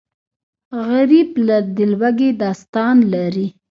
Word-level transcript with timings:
غریب 0.87 1.29
د 1.75 1.77
لوږې 1.91 2.29
داستان 2.43 2.95
لري 3.13 3.47